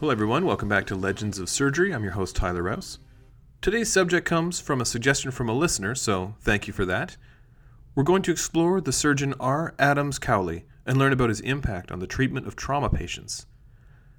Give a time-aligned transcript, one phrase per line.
[0.00, 0.46] Hello, everyone.
[0.46, 1.92] Welcome back to Legends of Surgery.
[1.92, 3.00] I'm your host, Tyler Rouse.
[3.60, 7.16] Today's subject comes from a suggestion from a listener, so thank you for that.
[7.96, 9.74] We're going to explore the surgeon R.
[9.76, 13.46] Adams Cowley and learn about his impact on the treatment of trauma patients.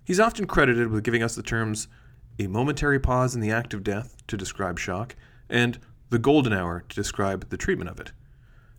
[0.04, 1.88] He's often credited with giving us the terms
[2.38, 5.16] a momentary pause in the act of death to describe shock
[5.50, 8.12] and the golden hour to describe the treatment of it.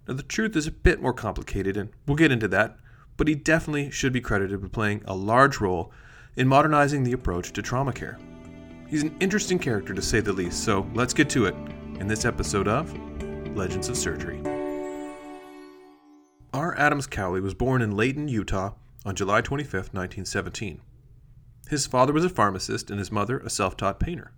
[0.06, 2.76] Now, the truth is a bit more complicated, and we'll get into that,
[3.16, 5.90] but he definitely should be credited with playing a large role
[6.40, 8.18] in modernizing the approach to trauma care.
[8.88, 11.54] He's an interesting character to say the least, so let's get to it
[12.00, 12.96] in this episode of
[13.54, 14.40] Legends of Surgery.
[16.54, 16.74] R.
[16.78, 18.72] Adams Cowley was born in Layton, Utah
[19.04, 20.80] on July 25, 1917.
[21.68, 24.32] His father was a pharmacist and his mother a self taught painter.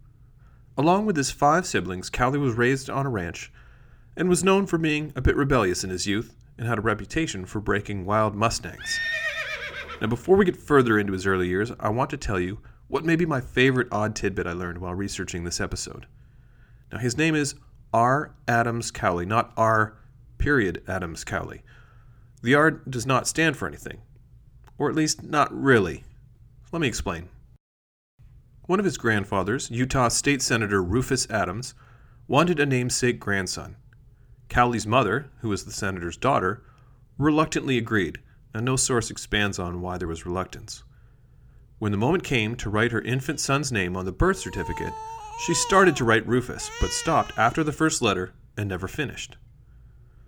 [0.76, 3.52] Along with his five siblings, Cowley was raised on a ranch
[4.16, 7.44] and was known for being a bit rebellious in his youth and had a reputation
[7.44, 8.98] for breaking wild Mustangs.
[10.02, 12.58] Now, before we get further into his early years, I want to tell you
[12.88, 16.06] what may be my favorite odd tidbit I learned while researching this episode.
[16.90, 17.54] Now, his name is
[17.94, 18.34] R.
[18.48, 19.96] Adams Cowley, not R.
[20.38, 21.62] Period Adams Cowley.
[22.42, 24.02] The R does not stand for anything,
[24.76, 26.02] or at least not really.
[26.72, 27.28] Let me explain.
[28.66, 31.74] One of his grandfathers, Utah State Senator Rufus Adams,
[32.26, 33.76] wanted a namesake grandson.
[34.48, 36.64] Cowley's mother, who was the senator's daughter,
[37.18, 38.18] reluctantly agreed,
[38.54, 40.82] and no source expands on why there was reluctance.
[41.78, 44.92] When the moment came to write her infant son's name on the birth certificate,
[45.44, 49.36] she started to write Rufus, but stopped after the first letter and never finished.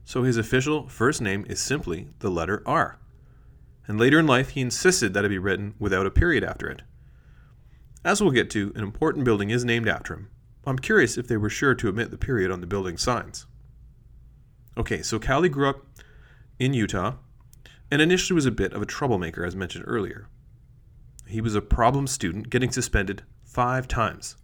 [0.04, 2.98] So his official first name is simply the letter R.
[3.86, 6.82] And later in life, he insisted that it be written without a period after it.
[8.04, 10.30] As we'll get to, an important building is named after him.
[10.66, 13.46] I'm curious if they were sure to omit the period on the building signs.
[14.76, 15.86] Okay, so Cowley grew up
[16.58, 17.14] in Utah
[17.94, 20.26] and initially was a bit of a troublemaker, as mentioned earlier.
[21.28, 24.36] He was a problem student, getting suspended five times.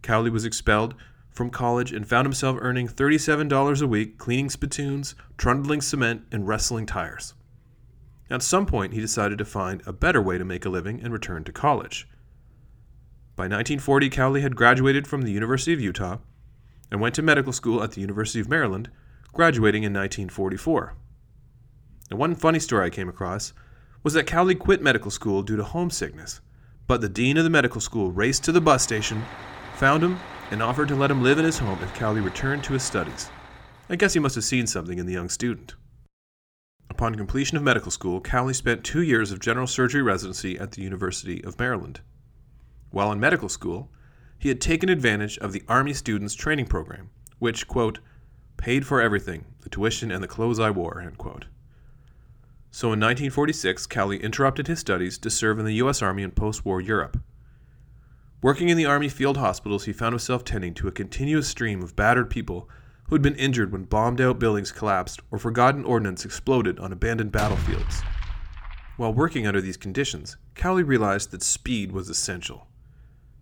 [0.00, 0.94] Cowley was expelled
[1.28, 6.86] from college and found himself earning $37 a week cleaning spittoons, trundling cement, and wrestling
[6.86, 7.34] tires.
[8.30, 11.12] At some point, he decided to find a better way to make a living and
[11.12, 12.08] return to college.
[13.36, 16.20] By 1940, Cowley had graduated from the University of Utah
[16.90, 18.88] and went to medical school at the University of Maryland,
[19.34, 20.96] graduating in 1944.
[22.12, 23.54] Now, one funny story I came across
[24.02, 26.42] was that Cowley quit medical school due to homesickness,
[26.86, 29.24] but the dean of the medical school raced to the bus station,
[29.76, 30.20] found him,
[30.50, 33.30] and offered to let him live in his home if Cowley returned to his studies.
[33.88, 35.74] I guess he must have seen something in the young student.
[36.90, 40.82] Upon completion of medical school, Cowley spent two years of general surgery residency at the
[40.82, 42.02] University of Maryland.
[42.90, 43.90] While in medical school,
[44.38, 47.08] he had taken advantage of the Army Students Training Program,
[47.38, 48.00] which, quote,
[48.58, 51.46] paid for everything, the tuition and the clothes I wore, end quote.
[52.74, 56.00] So in 1946, Cowley interrupted his studies to serve in the U.S.
[56.00, 57.20] Army in post war Europe.
[58.40, 61.94] Working in the Army field hospitals, he found himself tending to a continuous stream of
[61.94, 62.70] battered people
[63.04, 67.30] who had been injured when bombed out buildings collapsed or forgotten ordnance exploded on abandoned
[67.30, 68.00] battlefields.
[68.96, 72.68] While working under these conditions, Cowley realized that speed was essential.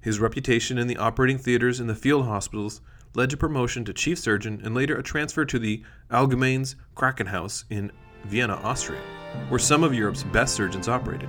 [0.01, 2.81] His reputation in the operating theaters and the field hospitals
[3.15, 7.93] led to promotion to chief surgeon and later a transfer to the Allgemeines Krankenhaus in
[8.25, 9.01] Vienna, Austria,
[9.49, 11.29] where some of Europe's best surgeons operated.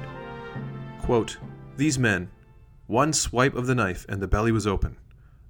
[1.02, 1.38] Quote,
[1.78, 2.30] These men,
[2.88, 4.98] one swipe of the knife and the belly was open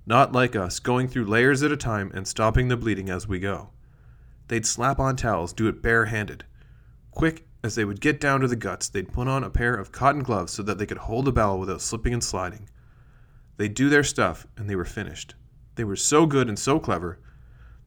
[0.06, 3.39] not like us, going through layers at a time and stopping the bleeding as we
[3.39, 3.69] go.
[4.47, 6.44] They'd slap on towels, do it barehanded.
[7.12, 9.91] Quick as they would get down to the guts, they'd put on a pair of
[9.91, 12.69] cotton gloves so that they could hold the bowel without slipping and sliding.
[13.57, 15.35] They'd do their stuff, and they were finished.
[15.75, 17.19] They were so good and so clever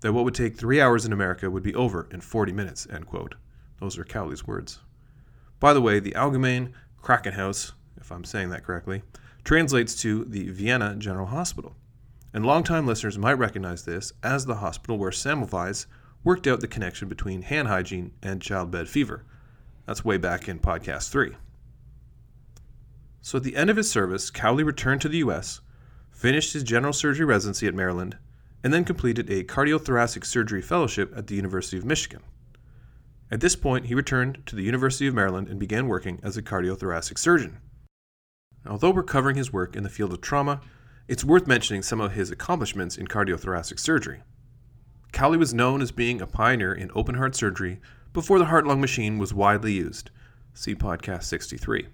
[0.01, 2.87] that what would take three hours in America would be over in 40 minutes.
[2.89, 3.35] End quote.
[3.85, 4.79] Those are Cowley's words.
[5.61, 6.73] By the way, the Allgemeine
[7.03, 9.03] Krankenhaus, if I'm saying that correctly,
[9.45, 11.77] translates to the Vienna General Hospital
[12.33, 15.85] and longtime listeners might recognize this as the hospital where Semmelweis
[16.25, 19.27] worked out the connection between hand hygiene and childbed fever.
[19.85, 21.37] That's way back in podcast 3.
[23.21, 25.61] So at the end of his service, Cowley returned to the U.S.,
[26.11, 28.17] finished his general surgery residency at Maryland,
[28.63, 32.23] and then completed a cardiothoracic surgery fellowship at the University of Michigan.
[33.35, 36.43] At this point, he returned to the University of Maryland and began working as a
[36.43, 37.59] cardiothoracic surgeon.
[38.65, 40.61] Although we're covering his work in the field of trauma,
[41.09, 44.23] it's worth mentioning some of his accomplishments in cardiothoracic surgery.
[45.11, 47.81] Cowley was known as being a pioneer in open heart surgery
[48.13, 50.13] before the heart lung machine was widely used.
[50.53, 51.89] See podcast 63.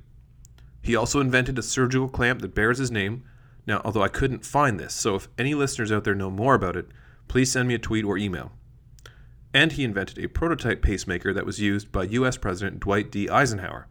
[0.83, 3.25] He also invented a surgical clamp that bears his name.
[3.67, 6.77] Now, although I couldn't find this, so if any listeners out there know more about
[6.77, 6.89] it,
[7.29, 8.53] please send me a tweet or email.
[9.53, 13.29] And he invented a prototype pacemaker that was used by US President Dwight D.
[13.29, 13.89] Eisenhower.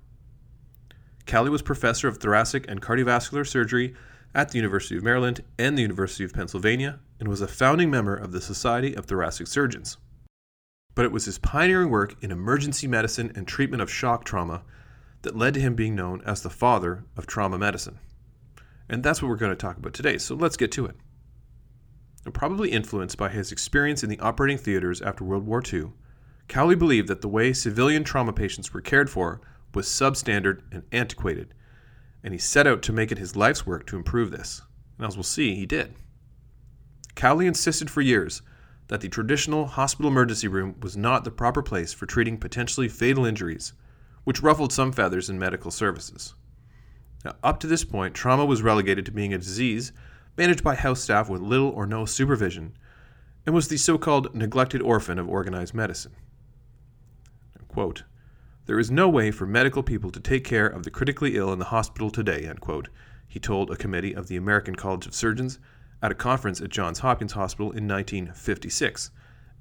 [1.25, 3.93] Cowley was professor of thoracic and cardiovascular surgery
[4.33, 8.15] at the University of Maryland and the University of Pennsylvania and was a founding member
[8.15, 9.97] of the Society of Thoracic Surgeons.
[10.95, 14.63] But it was his pioneering work in emergency medicine and treatment of shock trauma
[15.21, 17.99] that led to him being known as the father of trauma medicine.
[18.87, 20.95] And that's what we're going to talk about today, so let's get to it.
[22.25, 25.91] And probably influenced by his experience in the operating theaters after World War II,
[26.47, 29.39] Cowley believed that the way civilian trauma patients were cared for
[29.73, 31.53] was substandard and antiquated,
[32.23, 34.61] and he set out to make it his life's work to improve this.
[34.97, 35.95] And as we'll see, he did.
[37.15, 38.41] Cowley insisted for years
[38.87, 43.25] that the traditional hospital emergency room was not the proper place for treating potentially fatal
[43.25, 43.73] injuries,
[44.23, 46.33] which ruffled some feathers in medical services.
[47.23, 49.91] Now, up to this point, trauma was relegated to being a disease
[50.37, 52.73] managed by house staff with little or no supervision
[53.45, 56.15] and was the so called neglected orphan of organized medicine.
[57.67, 58.03] Quote,
[58.65, 61.59] there is no way for medical people to take care of the critically ill in
[61.59, 62.51] the hospital today,
[63.27, 65.59] he told a committee of the American College of Surgeons
[66.01, 69.11] at a conference at Johns Hopkins Hospital in 1956,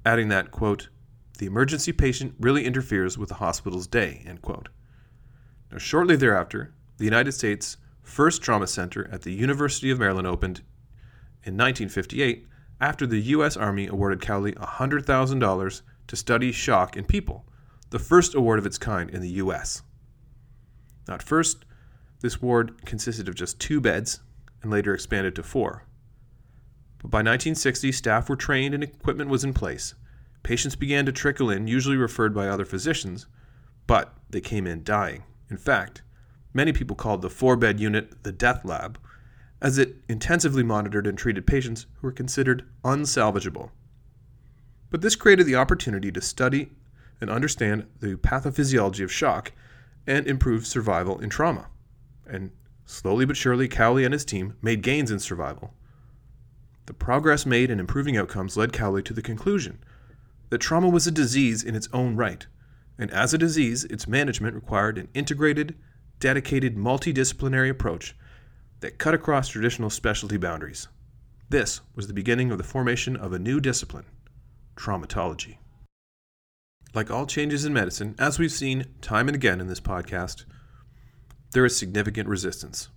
[0.05, 0.89] adding that, quote,
[1.37, 4.69] the emergency patient really interferes with the hospital's day, end quote.
[5.71, 7.77] Now, shortly thereafter, the United States'
[8.09, 10.59] first trauma center at the University of Maryland opened
[11.43, 12.47] in 1958
[12.81, 13.55] after the U.S.
[13.55, 17.45] Army awarded Cowley $100,000 to study shock in people,
[17.91, 19.83] the first award of its kind in the U.S.
[21.07, 21.65] At first,
[22.21, 24.19] this ward consisted of just two beds
[24.61, 25.85] and later expanded to four.
[26.99, 29.93] But by 1960, staff were trained and equipment was in place.
[30.43, 33.27] Patients began to trickle in, usually referred by other physicians,
[33.87, 35.23] but they came in dying.
[35.49, 36.01] In fact,
[36.59, 38.99] many people called the four bed unit the death lab,
[39.61, 43.69] as it intensively monitored and treated patients who were considered unsalvageable.
[44.89, 46.71] But this created the opportunity to study
[47.21, 49.53] and understand the pathophysiology of shock
[50.05, 51.69] and improve survival in trauma.
[52.27, 52.51] And
[52.85, 55.73] slowly but surely, Cowley and his team made gains in survival.
[56.87, 59.79] The progress made in improving outcomes led Cowley to the conclusion
[60.49, 62.47] that trauma was a disease in its own right,
[62.97, 65.75] and as a disease, its management required an integrated,
[66.19, 68.15] dedicated, multidisciplinary approach
[68.81, 70.87] that cut across traditional specialty boundaries.
[71.49, 74.05] This was the beginning of the formation of a new discipline
[74.75, 75.57] traumatology.
[76.93, 80.45] Like all changes in medicine, as we've seen time and again in this podcast,
[81.51, 82.89] there is significant resistance.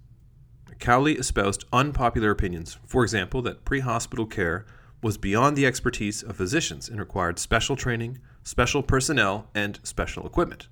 [0.78, 4.66] Cowley espoused unpopular opinions, for example, that pre hospital care
[5.02, 10.68] was beyond the expertise of physicians and required special training, special personnel, and special equipment.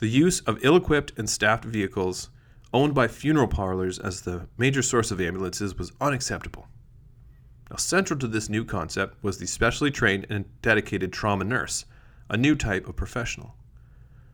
[0.00, 2.30] The use of ill equipped and staffed vehicles
[2.72, 6.68] owned by funeral parlors as the major source of ambulances was unacceptable.
[7.70, 11.84] Now, central to this new concept was the specially trained and dedicated trauma nurse,
[12.30, 13.54] a new type of professional.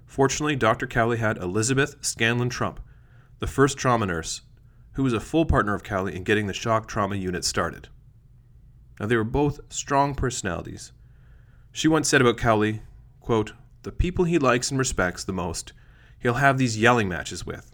[0.06, 0.86] Fortunately, Dr.
[0.86, 2.80] Cowley had Elizabeth Scanlon Trump,
[3.40, 4.42] the first trauma nurse
[4.92, 7.88] who was a full partner of Cowley in getting the shock trauma unit started.
[8.98, 10.92] Now, they were both strong personalities.
[11.72, 12.80] She once said about Cowley,
[13.20, 13.52] quote,
[13.86, 15.72] The people he likes and respects the most,
[16.18, 17.70] he'll have these yelling matches with.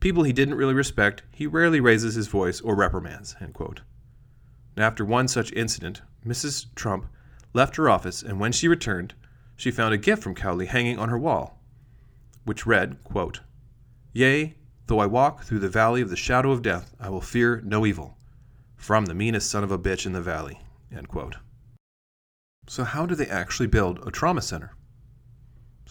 [0.00, 3.36] People he didn't really respect, he rarely raises his voice or reprimands.
[3.40, 3.82] End quote.
[4.76, 6.66] after one such incident, Mrs.
[6.74, 7.06] Trump
[7.52, 9.14] left her office, and when she returned,
[9.54, 11.62] she found a gift from Cowley hanging on her wall,
[12.44, 13.38] which read, quote,
[14.12, 14.56] Yea,
[14.88, 17.86] Though I walk through the valley of the shadow of death, I will fear no
[17.86, 18.18] evil.
[18.76, 20.60] From the meanest son of a bitch in the valley.
[22.66, 24.72] So, how do they actually build a trauma center?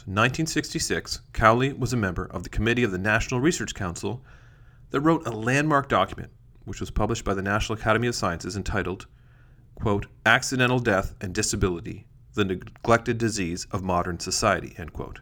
[0.07, 4.23] In 1966, Cowley was a member of the committee of the National Research Council
[4.91, 6.31] that wrote a landmark document,
[6.63, 9.07] which was published by the National Academy of Sciences entitled,
[9.73, 14.75] quote, Accidental Death and Disability The Neglected Disease of Modern Society.
[14.77, 15.21] End quote.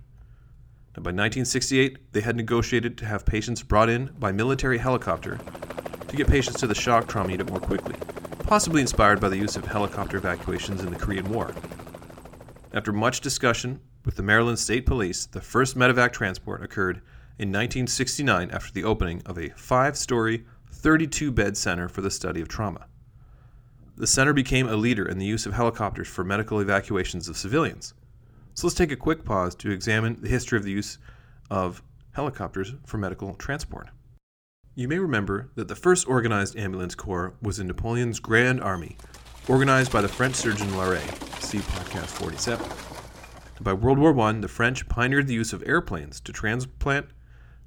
[0.98, 5.40] Now, by 1968, they had negotiated to have patients brought in by military helicopter
[6.10, 7.96] to get patients to the shock trauma unit more quickly,
[8.40, 11.56] possibly inspired by the use of helicopter evacuations in the Korean War.
[12.74, 16.98] After much discussion with the Maryland State Police, the first medevac transport occurred
[17.40, 22.42] in 1969 after the opening of a five story, 32 bed center for the study
[22.42, 22.88] of trauma.
[23.96, 27.94] The center became a leader in the use of helicopters for medical evacuations of civilians.
[28.56, 30.98] So let's take a quick pause to examine the history of the use
[31.50, 31.82] of
[32.12, 33.90] helicopters for medical transport.
[34.76, 38.98] You may remember that the first organized ambulance corps was in Napoleon's Grand Army,
[39.48, 41.04] organized by the French surgeon Larrey.
[41.42, 42.93] See podcast 47.
[43.62, 47.06] By World War I, the French pioneered the use of airplanes to transplant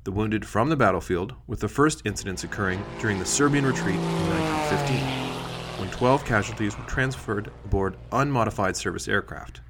[0.03, 4.31] the wounded from the battlefield, with the first incidents occurring during the Serbian retreat in
[4.31, 9.61] 1915, when 12 casualties were transferred aboard unmodified service aircraft.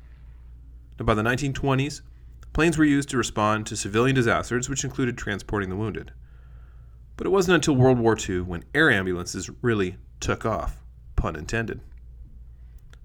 [0.98, 2.00] Now, by the 1920s,
[2.52, 6.12] planes were used to respond to civilian disasters, which included transporting the wounded.
[7.16, 10.82] But it wasn't until World War II when air ambulances really took off,
[11.14, 11.80] pun intended.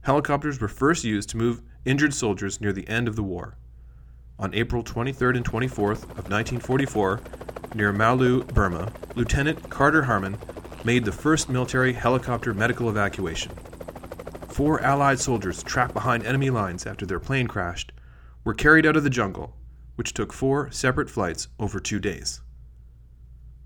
[0.01, 3.57] Helicopters were first used to move injured soldiers near the end of the war.
[4.37, 7.21] On April 23rd and 24th of 1944,
[7.75, 10.37] near Mawlu, Burma, Lieutenant Carter Harman
[10.83, 13.51] made the first military helicopter medical evacuation.
[14.49, 17.91] Four Allied soldiers trapped behind enemy lines after their plane crashed
[18.43, 19.55] were carried out of the jungle,
[19.95, 22.41] which took four separate flights over two days.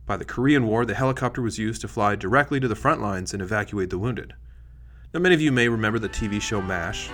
[0.05, 3.33] By the Korean War, the helicopter was used to fly directly to the front lines
[3.33, 4.33] and evacuate the wounded.
[5.13, 7.09] Now, many of you may remember the TV show MASH,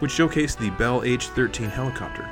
[0.00, 2.24] which showcased the Bell H 13 helicopter,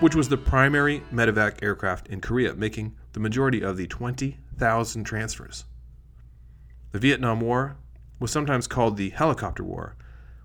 [0.00, 5.64] which was the primary medevac aircraft in Korea, making the majority of the 20,000 transfers.
[6.92, 7.76] The Vietnam War
[8.18, 9.96] was sometimes called the Helicopter War,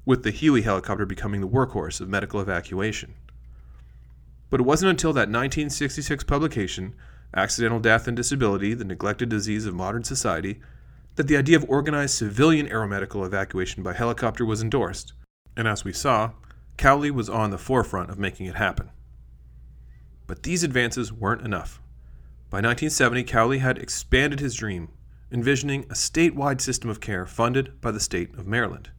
[0.05, 3.13] with the Huey helicopter becoming the workhorse of medical evacuation.
[4.49, 6.93] But it wasn't until that 1966 publication,
[7.33, 10.59] Accidental Death and Disability The Neglected Disease of Modern Society,
[11.15, 15.13] that the idea of organized civilian aeromedical evacuation by helicopter was endorsed.
[15.57, 16.31] And as we saw,
[16.77, 18.89] Cowley was on the forefront of making it happen.
[20.27, 21.81] But these advances weren't enough.
[22.49, 24.89] By 1970, Cowley had expanded his dream,
[25.31, 28.91] envisioning a statewide system of care funded by the state of Maryland.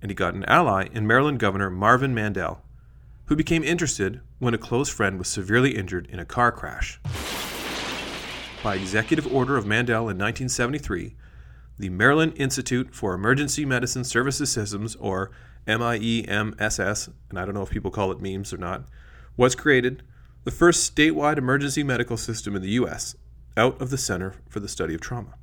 [0.00, 2.62] And he got an ally in Maryland Governor Marvin Mandel,
[3.26, 7.00] who became interested when a close friend was severely injured in a car crash.
[8.62, 11.14] By executive order of Mandel in 1973,
[11.78, 15.30] the Maryland Institute for Emergency Medicine Services Systems, or
[15.66, 18.84] MIEMSS, and I don't know if people call it memes or not,
[19.36, 20.02] was created,
[20.44, 23.16] the first statewide emergency medical system in the U.S.,
[23.56, 25.34] out of the Center for the Study of Trauma.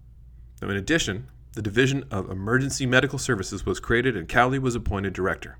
[0.62, 5.14] Now, in addition, the Division of Emergency Medical Services was created and Cowley was appointed
[5.14, 5.58] director.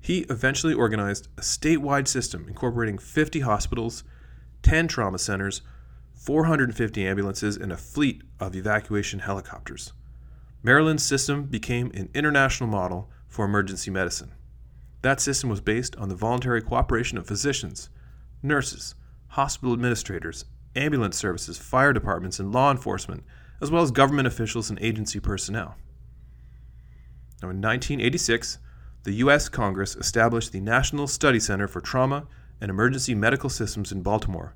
[0.00, 4.02] He eventually organized a statewide system incorporating 50 hospitals,
[4.62, 5.62] 10 trauma centers,
[6.14, 9.92] 450 ambulances, and a fleet of evacuation helicopters.
[10.62, 14.32] Maryland's system became an international model for emergency medicine.
[15.02, 17.90] That system was based on the voluntary cooperation of physicians,
[18.42, 18.94] nurses,
[19.28, 20.44] hospital administrators,
[20.76, 23.24] ambulance services, fire departments, and law enforcement,
[23.60, 25.76] as well as government officials and agency personnel.
[27.42, 28.58] Now, in 1986,
[29.02, 29.48] the U.S.
[29.48, 32.28] Congress established the National Study Center for Trauma
[32.60, 34.54] and Emergency Medical Systems in Baltimore,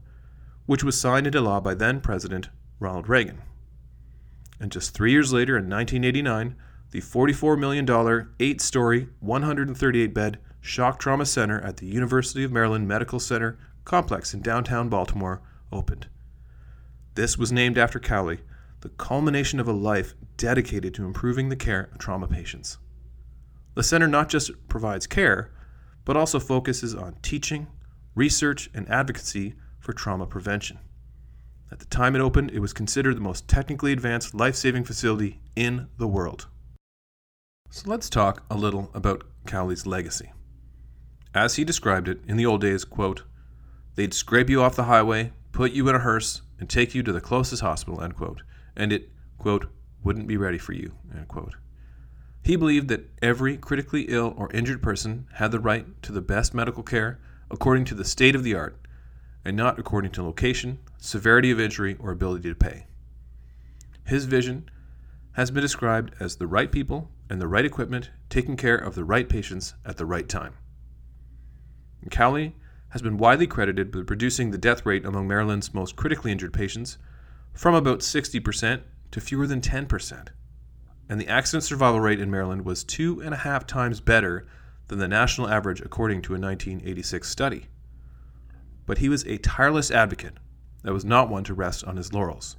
[0.67, 2.49] which was signed into law by then President
[2.79, 3.43] Ronald Reagan.
[4.61, 6.57] And just three years later, in 1989,
[6.91, 12.89] the $44 million, eight story, 138 bed shock trauma center at the University of Maryland
[12.89, 15.41] Medical Center complex in downtown Baltimore
[15.73, 16.09] opened.
[17.15, 18.41] This was named after Cowley,
[18.81, 22.79] the culmination of a life dedicated to improving the care of trauma patients.
[23.75, 25.51] The center not just provides care,
[26.05, 27.67] but also focuses on teaching,
[28.15, 30.79] research, and advocacy for trauma prevention.
[31.71, 35.41] At the time it opened, it was considered the most technically advanced life saving facility
[35.57, 36.47] in the world.
[37.71, 40.33] So let's talk a little about Cowley's legacy.
[41.35, 43.25] As he described it in the old days, quote,
[43.97, 47.13] they'd scrape you off the highway, put you in a hearse, and take you to
[47.13, 48.43] the closest hospital, end quote,
[48.77, 49.67] and it, quote,
[50.03, 51.57] wouldn't be ready for you, end quote.
[52.43, 56.55] He believed that every critically ill or injured person had the right to the best
[56.55, 57.19] medical care
[57.51, 58.79] according to the state of the art
[59.47, 62.87] and not according to location, severity of injury, or ability to pay.
[64.05, 64.69] His vision
[65.33, 69.05] has been described as the right people and the right equipment taking care of the
[69.05, 70.55] right patients at the right time.
[72.11, 72.57] Cowley
[72.89, 76.99] has been widely credited with reducing the death rate among Maryland's most critically injured patients
[77.53, 80.29] from about 60% to fewer than 10%.
[81.09, 84.45] And the accident survival rate in Maryland was two and a half times better
[84.89, 87.69] than the national average, according to a 1986 study
[88.87, 90.35] but he was a tireless advocate
[90.83, 92.57] that was not one to rest on his laurels.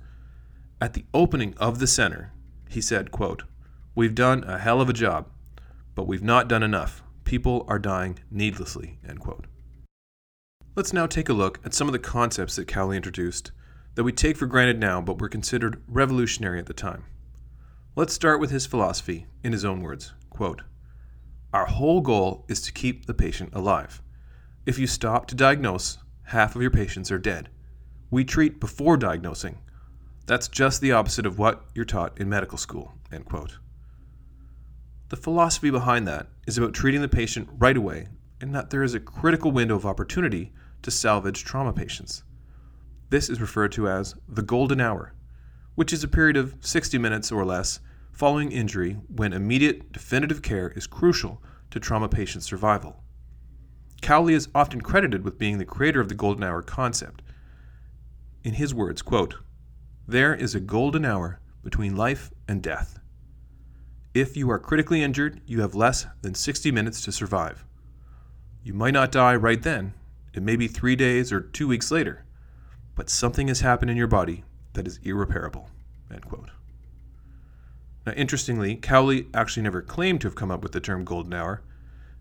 [0.79, 2.33] At the opening of the center,
[2.69, 3.43] he said, quote,
[3.95, 5.27] We've done a hell of a job,
[5.95, 7.01] but we've not done enough.
[7.23, 8.99] People are dying needlessly.
[9.07, 9.47] End quote.
[10.75, 13.51] Let's now take a look at some of the concepts that Cowley introduced
[13.95, 17.05] that we take for granted now but were considered revolutionary at the time.
[17.95, 20.13] Let's start with his philosophy in his own words.
[20.29, 20.61] Quote,
[21.51, 24.03] Our whole goal is to keep the patient alive.
[24.67, 27.49] If you stop to diagnose, half of your patients are dead.
[28.11, 29.59] We treat before diagnosing.
[30.25, 32.93] That's just the opposite of what you're taught in medical school.
[33.11, 33.57] End quote.
[35.07, 38.09] The philosophy behind that is about treating the patient right away
[38.41, 42.23] and that there is a critical window of opportunity to salvage trauma patients.
[43.09, 45.13] This is referred to as the golden hour,
[45.75, 47.79] which is a period of 60 minutes or less
[48.11, 51.41] following injury when immediate definitive care is crucial
[51.71, 53.01] to trauma patient survival.
[54.01, 57.21] Cowley is often credited with being the creator of the golden hour concept.
[58.43, 59.35] In his words, quote,
[60.07, 62.99] There is a golden hour between life and death.
[64.13, 67.65] If you are critically injured, you have less than 60 minutes to survive.
[68.63, 69.93] You might not die right then,
[70.33, 72.23] it may be three days or two weeks later,
[72.95, 75.69] but something has happened in your body that is irreparable.
[78.07, 81.61] Now, interestingly, Cowley actually never claimed to have come up with the term golden hour,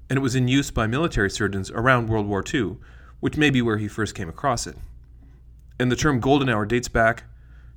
[0.09, 2.77] and it was in use by military surgeons around World War II,
[3.21, 4.77] which may be where he first came across it.
[5.79, 7.25] And the term golden hour dates back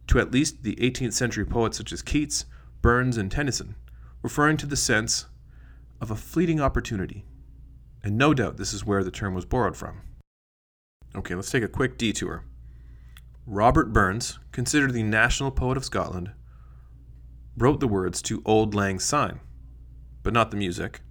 [0.07, 2.45] to at least the 18th century poets such as Keats,
[2.81, 3.75] Burns, and Tennyson,
[4.21, 5.25] referring to the sense
[6.01, 7.25] of a fleeting opportunity.
[8.03, 10.01] And no doubt this is where the term was borrowed from.
[11.15, 12.43] Okay, let's take a quick detour.
[13.45, 16.31] Robert Burns, considered the national poet of Scotland,
[17.57, 19.39] wrote the words to Auld Lang Syne,
[20.23, 21.01] but not the music.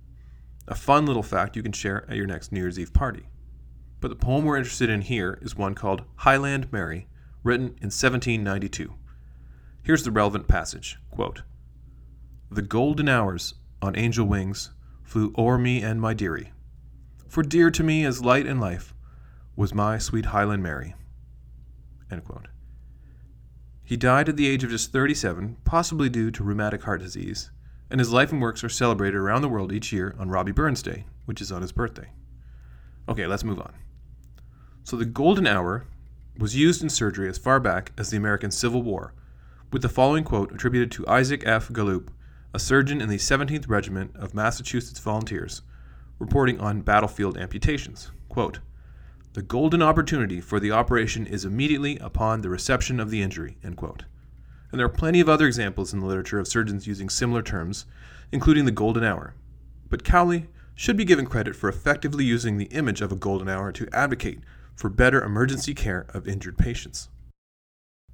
[0.68, 3.30] A fun little fact you can share at your next New Year's Eve party.
[4.00, 7.08] But the poem we're interested in here is one called Highland Mary,
[7.42, 8.92] written in 1792.
[9.82, 11.42] Here's the relevant passage quote,
[12.50, 14.70] The golden hours on angel wings
[15.02, 16.52] flew o'er me and my dearie,
[17.26, 18.92] for dear to me as light and life
[19.56, 20.94] was my sweet Highland Mary.
[23.82, 27.50] He died at the age of just 37, possibly due to rheumatic heart disease,
[27.90, 30.83] and his life and works are celebrated around the world each year on Robbie Burns
[30.83, 32.11] Day, which is on his birthday.
[33.09, 33.73] Okay, let's move on.
[34.85, 35.87] So the golden hour
[36.38, 39.14] was used in surgery as far back as the American Civil War,
[39.73, 41.68] with the following quote attributed to Isaac F.
[41.68, 42.11] Galloupe,
[42.54, 45.62] a surgeon in the 17th Regiment of Massachusetts Volunteers,
[46.18, 48.11] reporting on battlefield amputations.
[48.28, 48.61] Quote,
[49.35, 53.59] the golden opportunity for the operation is immediately upon the reception of the injury.
[54.70, 57.87] And there are plenty of other examples in the literature of surgeons using similar terms,
[58.32, 59.34] including the golden hour.
[59.88, 63.72] But Cowley should be given credit for effectively using the image of a golden hour
[63.72, 64.40] to advocate
[64.76, 67.09] for better emergency care of injured patients.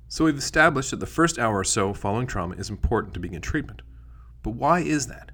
[0.08, 3.42] So we've established that the first hour or so following trauma is important to begin
[3.42, 3.82] treatment.
[4.42, 5.32] But why is that?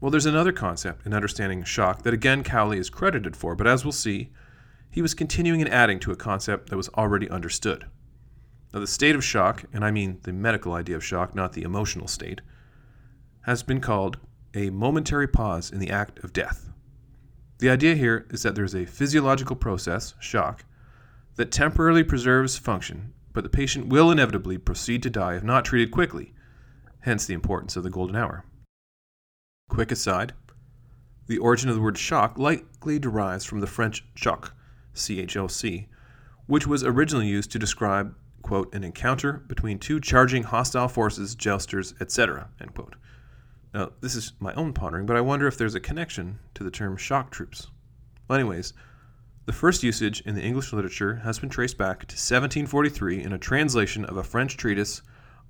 [0.00, 3.84] Well, there's another concept in understanding shock that again Cowley is credited for, but as
[3.84, 4.30] we'll see,
[4.90, 7.86] he was continuing and adding to a concept that was already understood.
[8.72, 11.62] Now, the state of shock, and I mean the medical idea of shock, not the
[11.62, 12.40] emotional state,
[13.42, 14.18] has been called
[14.54, 16.70] a momentary pause in the act of death.
[17.58, 20.64] The idea here is that there's a physiological process, shock,
[21.36, 25.90] that temporarily preserves function, but the patient will inevitably proceed to die if not treated
[25.90, 26.34] quickly,
[27.00, 28.44] hence the importance of the golden hour.
[29.68, 30.32] Quick aside
[31.28, 34.54] the origin of the word shock likely derives from the French choc,
[34.94, 35.86] CHOC,
[36.46, 41.94] which was originally used to describe, quote, an encounter between two charging hostile forces, jousters,
[42.00, 42.96] etc., end quote.
[43.72, 46.70] Now, this is my own pondering, but I wonder if there's a connection to the
[46.70, 47.68] term shock troops.
[48.28, 48.74] Well, anyways,
[49.46, 53.38] the first usage in the English literature has been traced back to 1743 in a
[53.38, 55.02] translation of a French treatise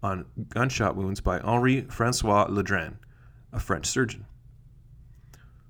[0.02, 2.96] on gunshot wounds by Henri Francois Ledran,
[3.52, 4.24] a French surgeon.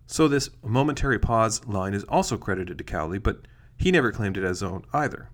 [0.06, 4.44] So, this momentary pause line is also credited to Cowley, but he never claimed it
[4.44, 5.30] as his own either.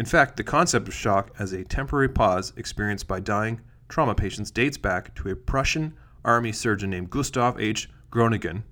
[0.00, 3.60] In fact, the concept of shock as a temporary pause experienced by dying
[3.90, 5.92] trauma patients dates back to a Prussian
[6.24, 7.90] army surgeon named Gustav H.
[8.10, 8.64] Groningen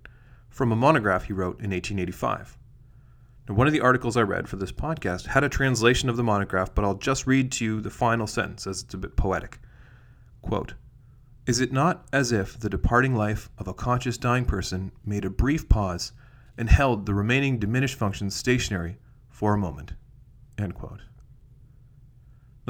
[0.48, 2.56] from a monograph he wrote in 1885.
[3.46, 6.24] Now, one of the articles I read for this podcast had a translation of the
[6.24, 9.58] monograph, but I'll just read to you the final sentence as it's a bit poetic.
[10.40, 10.72] Quote,
[11.46, 15.30] Is it not as if the departing life of a conscious dying person made a
[15.30, 16.12] brief pause
[16.56, 18.96] and held the remaining diminished functions stationary
[19.28, 19.92] for a moment.
[20.58, 20.68] Now,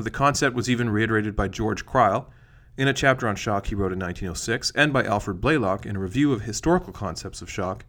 [0.04, 2.30] the concept was even reiterated by George Crile
[2.76, 6.00] in a chapter on shock he wrote in 1906, and by Alfred Blalock in a
[6.00, 7.84] review of historical concepts of shock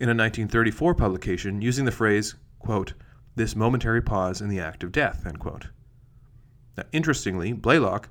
[0.00, 2.94] in a 1934 publication using the phrase, quote,
[3.36, 5.24] this momentary pause in the act of death.
[5.24, 8.08] Now, interestingly, Blalock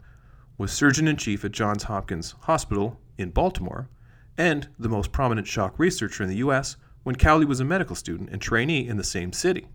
[0.57, 3.89] was surgeon in chief at Johns Hopkins Hospital in Baltimore
[4.37, 8.29] and the most prominent shock researcher in the U.S when Cowley was a medical student
[8.29, 9.67] and trainee in the same city.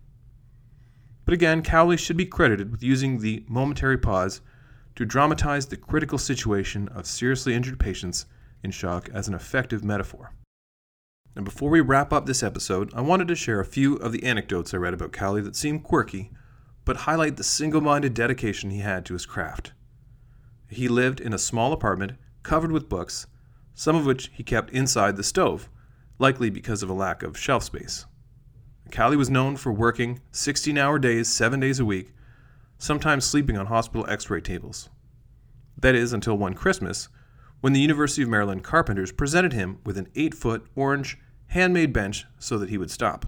[1.28, 4.40] But again, Cowley should be credited with using the momentary pause
[4.94, 8.24] to dramatize the critical situation of seriously injured patients
[8.62, 10.32] in shock as an effective metaphor.
[11.36, 14.24] And before we wrap up this episode, I wanted to share a few of the
[14.24, 16.30] anecdotes I read about Cowley that seem quirky,
[16.86, 19.74] but highlight the single minded dedication he had to his craft.
[20.70, 22.12] He lived in a small apartment
[22.42, 23.26] covered with books,
[23.74, 25.68] some of which he kept inside the stove,
[26.18, 28.06] likely because of a lack of shelf space.
[28.90, 32.12] Cowley was known for working 16 hour days, seven days a week,
[32.78, 34.88] sometimes sleeping on hospital x ray tables.
[35.76, 37.08] That is, until one Christmas,
[37.60, 42.24] when the University of Maryland carpenters presented him with an 8 foot orange handmade bench
[42.38, 43.26] so that he would stop.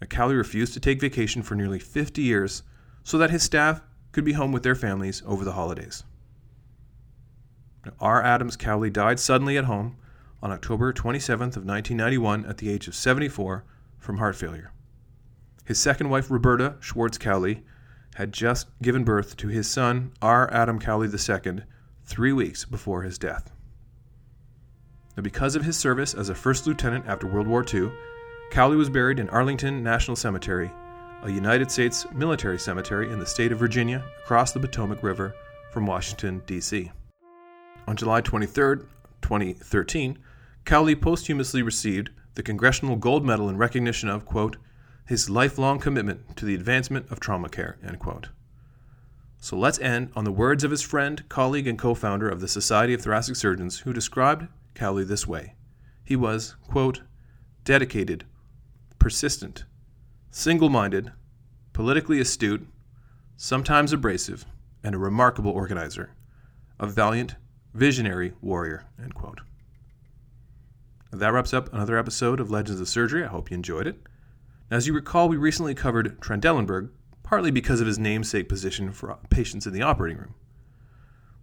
[0.00, 2.62] Now, Cowley refused to take vacation for nearly 50 years
[3.02, 6.04] so that his staff could be home with their families over the holidays.
[8.00, 8.22] R.
[8.22, 9.96] Adams Cowley died suddenly at home
[10.42, 13.64] on October 27th of 1991 at the age of 74
[14.04, 14.70] from heart failure.
[15.64, 17.64] His second wife, Roberta Schwartz Cowley,
[18.16, 20.52] had just given birth to his son, R.
[20.52, 21.62] Adam Cowley II,
[22.04, 23.50] three weeks before his death.
[25.16, 27.90] Now, because of his service as a first lieutenant after World War II,
[28.50, 30.70] Cowley was buried in Arlington National Cemetery,
[31.22, 35.34] a United States military cemetery in the state of Virginia across the Potomac River
[35.72, 36.92] from Washington, D.C.
[37.88, 38.84] On July 23,
[39.22, 40.18] 2013,
[40.66, 44.56] Cowley posthumously received the Congressional Gold Medal in recognition of, quote,
[45.06, 48.28] his lifelong commitment to the advancement of trauma care, end quote.
[49.38, 52.48] So let's end on the words of his friend, colleague, and co founder of the
[52.48, 55.54] Society of Thoracic Surgeons, who described Cowley this way.
[56.02, 57.02] He was, quote,
[57.62, 58.24] dedicated,
[58.98, 59.64] persistent,
[60.30, 61.12] single minded,
[61.74, 62.66] politically astute,
[63.36, 64.46] sometimes abrasive,
[64.82, 66.14] and a remarkable organizer,
[66.80, 67.36] a valiant,
[67.74, 69.40] visionary warrior, end quote.
[71.18, 73.22] That wraps up another episode of Legends of Surgery.
[73.22, 74.02] I hope you enjoyed it.
[74.68, 76.90] As you recall, we recently covered Trendelenburg,
[77.22, 80.34] partly because of his namesake position for patients in the operating room.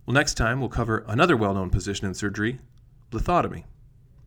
[0.06, 2.60] Well, next time we'll cover another well known position in surgery,
[3.12, 3.64] lithotomy.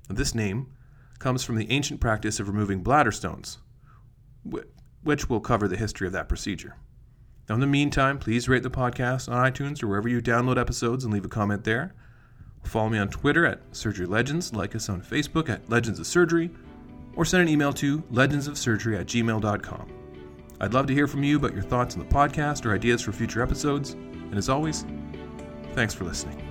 [0.09, 0.73] This name
[1.19, 3.59] comes from the ancient practice of removing bladder stones,
[5.03, 6.77] which will cover the history of that procedure.
[7.51, 11.05] Now, in the meantime, please rate the podcast on iTunes or wherever you download episodes
[11.05, 11.95] and leave a comment there.
[12.65, 16.51] Follow me on Twitter at Surgery Legends, like us on Facebook at Legends of Surgery,
[17.15, 19.89] or send an email to legendsofsurgery at gmail.com.
[20.61, 23.13] I'd love to hear from you about your thoughts on the podcast or ideas for
[23.13, 24.85] future episodes, and as always,
[25.75, 26.44] thanks for listening.